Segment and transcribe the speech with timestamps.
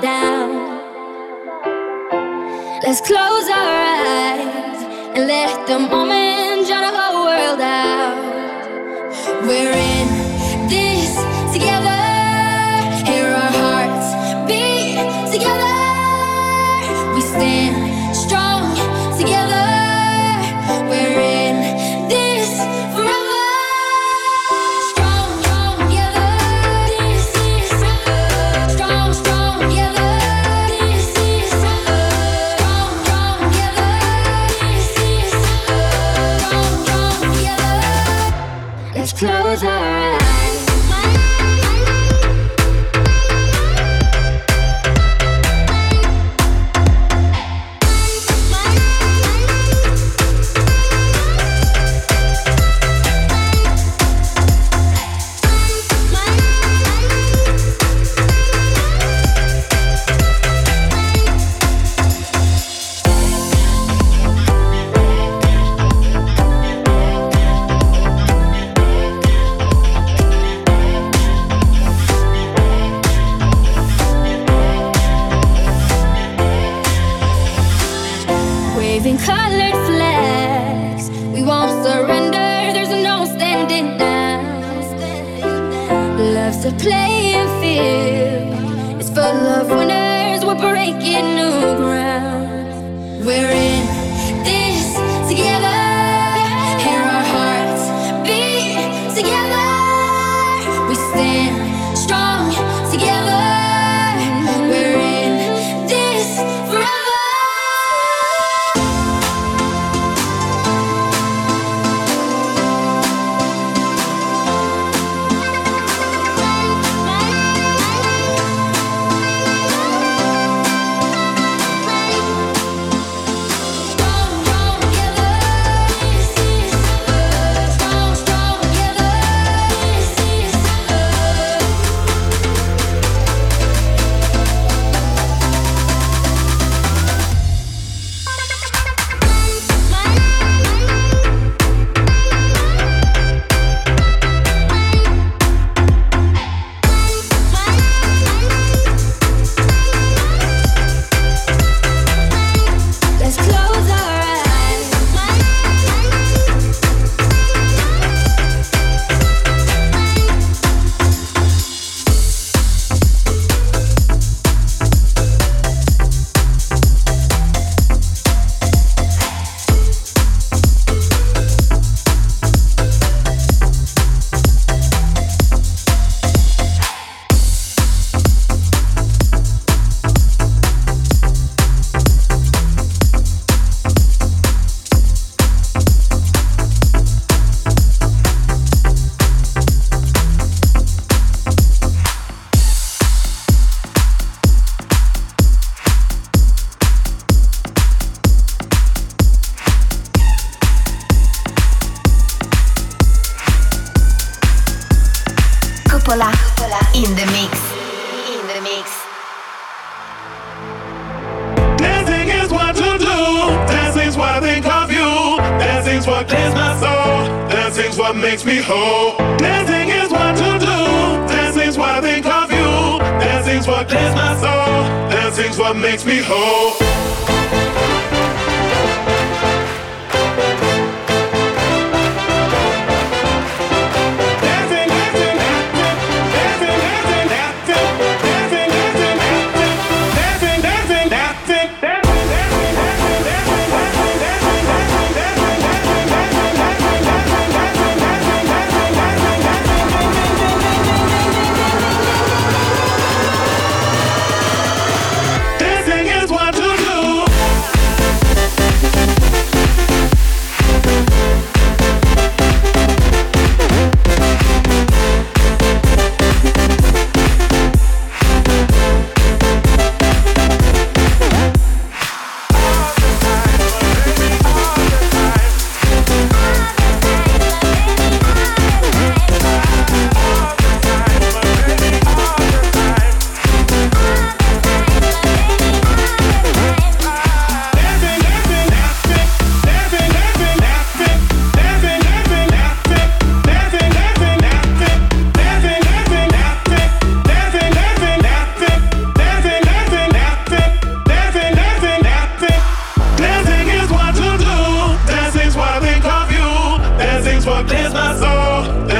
[0.00, 0.50] down.
[2.82, 3.68] Let's close our
[4.06, 4.82] eyes
[5.14, 8.16] and let the moment drown our whole world out.
[9.46, 9.85] We're in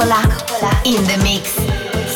[0.00, 1.52] Coppola in the mix.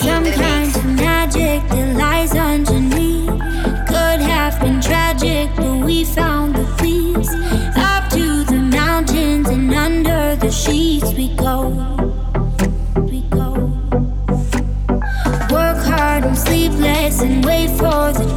[0.00, 3.28] Some kind of magic that lies underneath
[3.86, 7.28] could have been tragic, but we found the peace.
[7.76, 11.68] Up to the mountains and under the sheets we go.
[12.96, 13.52] We go.
[15.50, 18.33] Work hard and sleep less and wait for the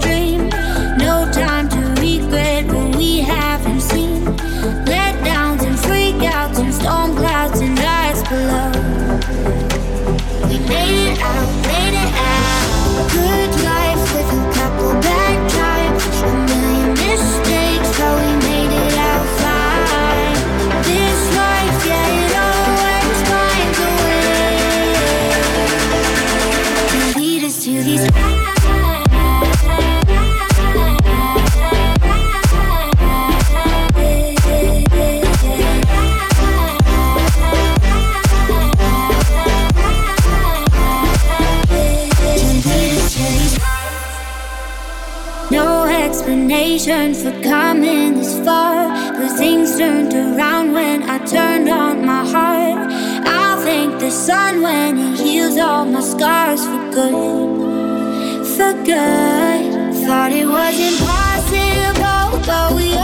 [46.87, 48.89] motivation for coming this far.
[49.13, 52.91] But things turned around when I turned on my heart.
[53.27, 58.47] I'll thank the sun when it heals all my scars for good.
[58.55, 59.95] For good.
[60.05, 62.96] Thought it was impossible, but we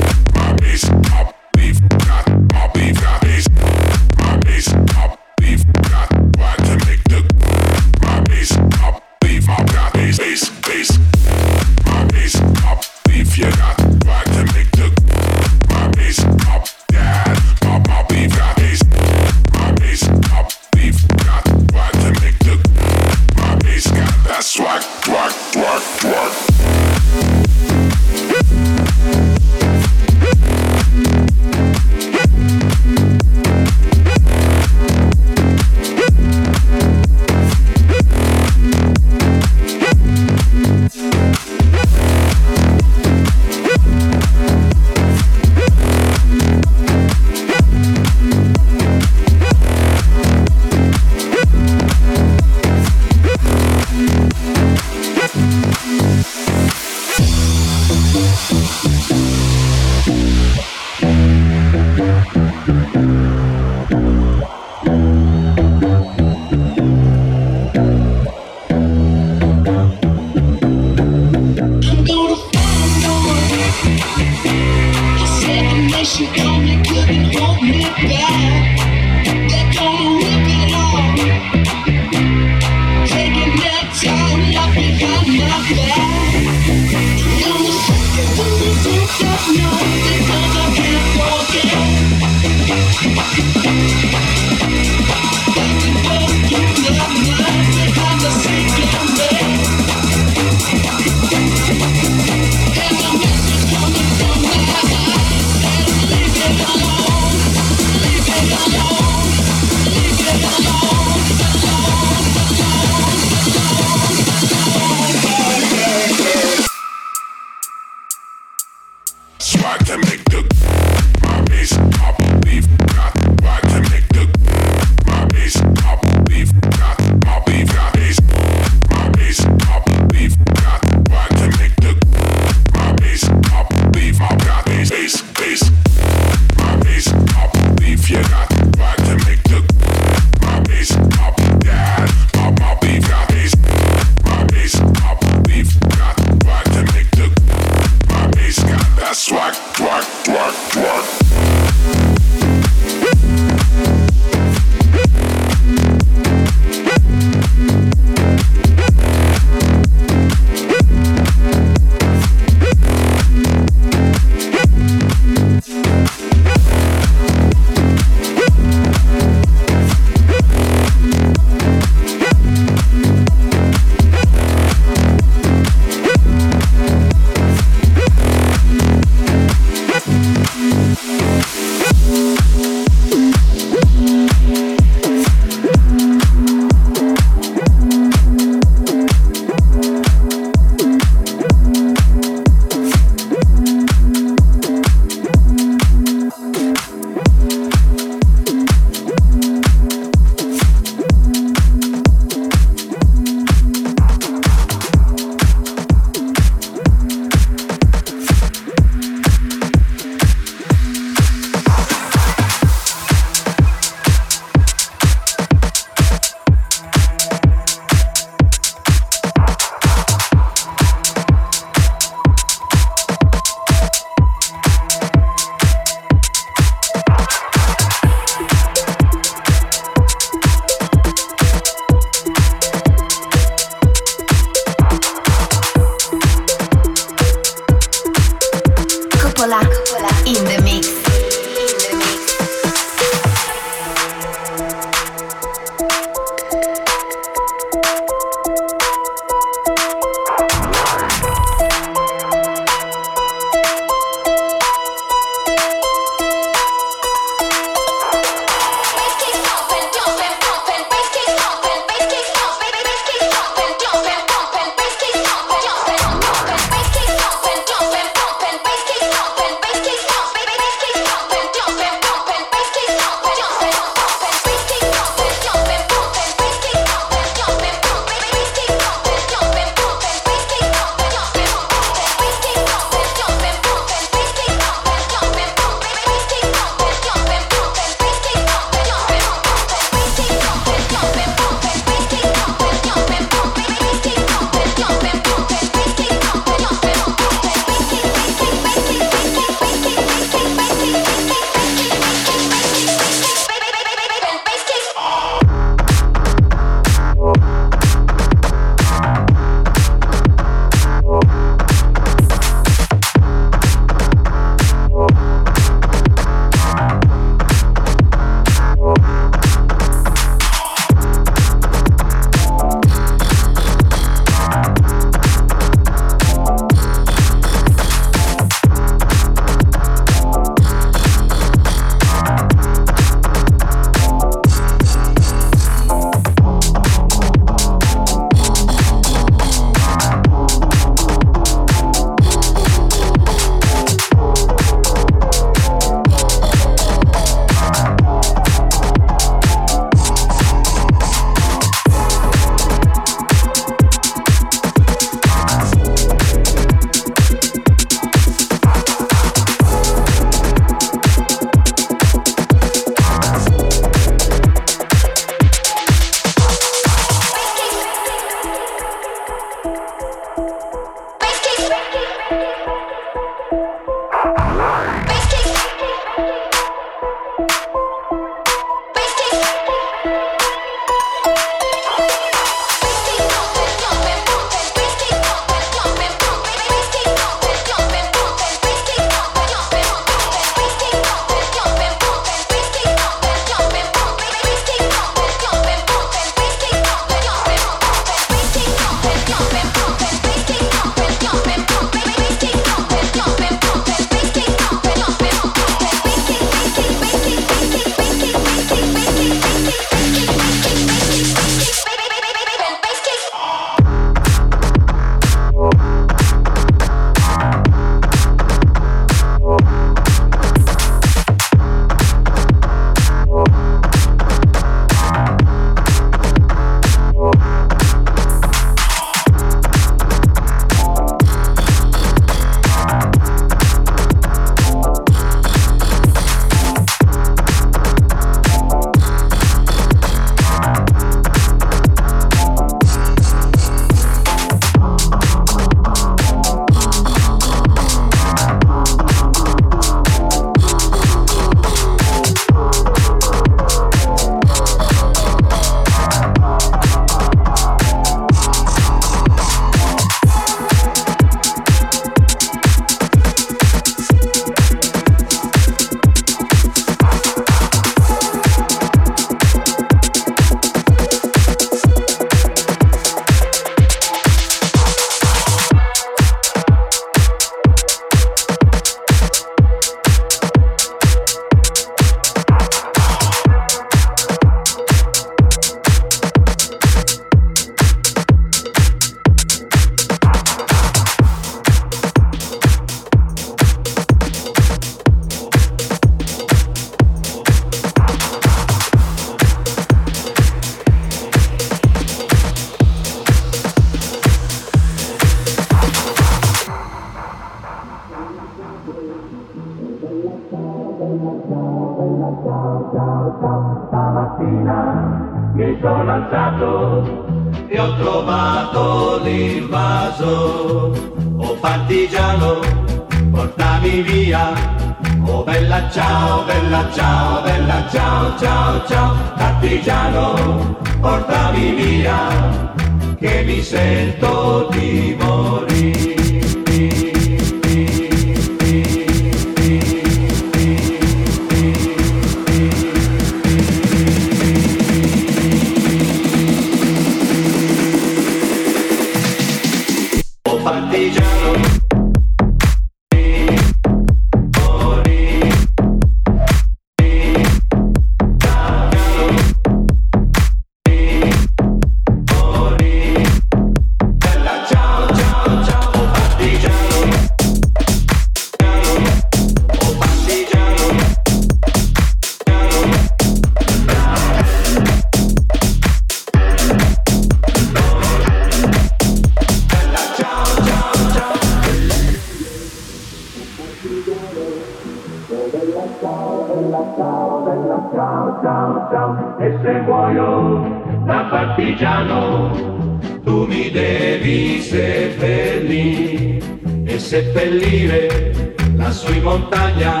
[591.46, 596.38] partigiano, tu mi devi seppellire
[596.84, 600.00] e seppellire lassù in montagna.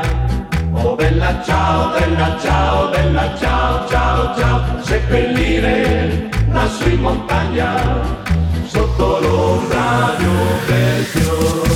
[0.72, 7.74] Oh bella ciao, bella ciao, bella ciao, ciao, ciao, seppellire la in montagna
[8.66, 11.71] sotto l'ombra di un bel fiore.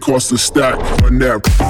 [0.00, 0.76] Cost a stack.
[1.02, 1.67] Run that.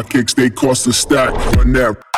[0.00, 1.30] My kicks, they cost a stack.
[1.56, 2.09] Run that.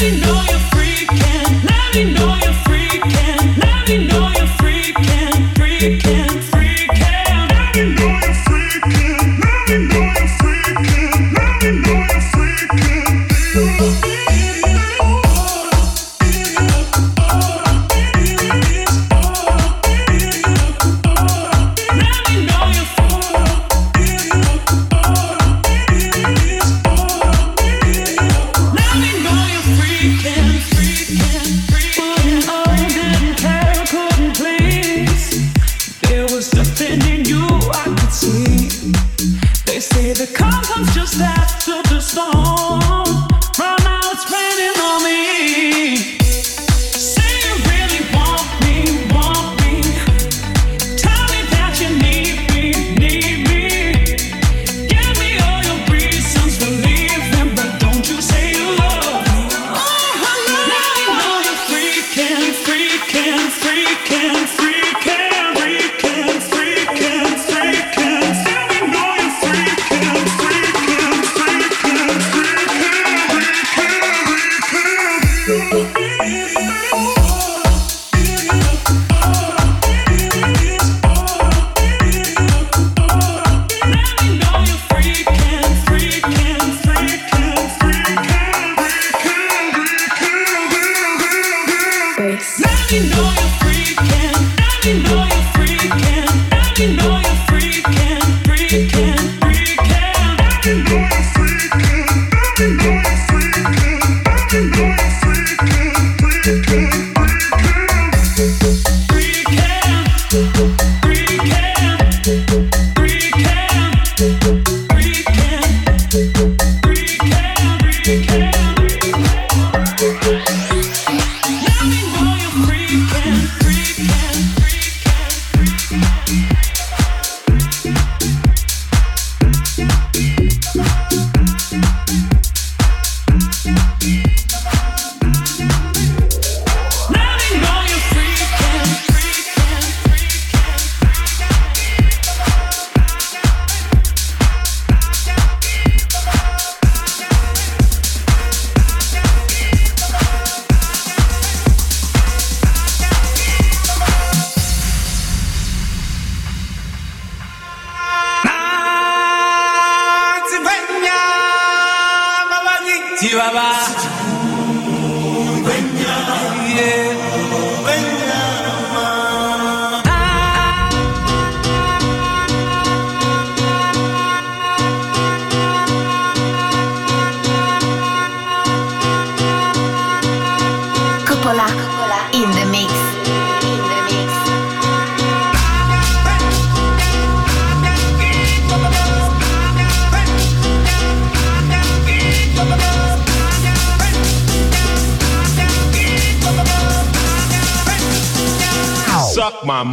[0.00, 0.55] you know you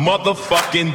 [0.03, 0.91] motherfucking.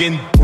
[0.00, 0.39] Motherfucking.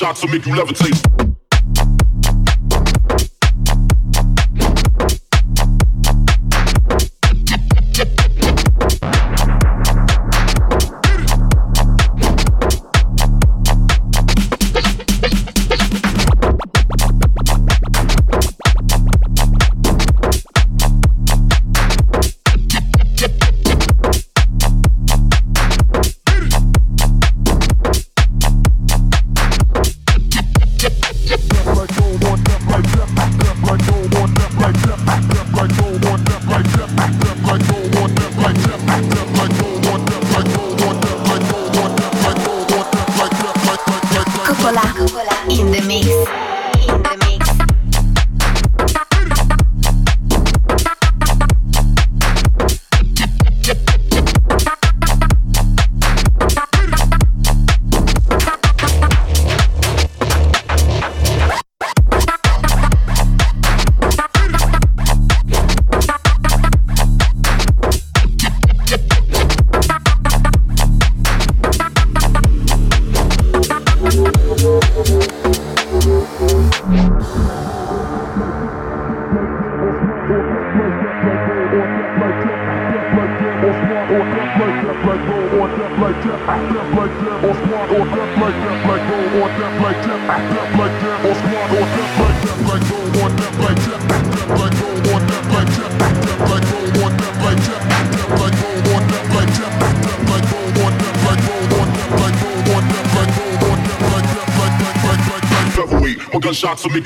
[0.00, 1.09] Gunshots will make you levitate.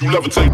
[0.04, 0.53] You levitate.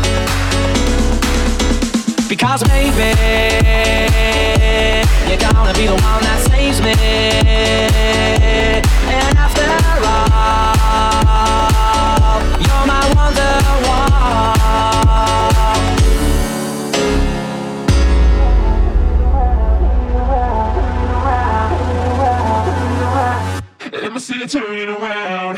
[2.41, 3.13] Because maybe
[5.29, 6.91] you're gonna be the one that saves me.
[9.13, 9.61] And after
[10.09, 10.31] all,
[12.65, 13.53] you're my wonder
[24.01, 25.50] Let me see you turning around.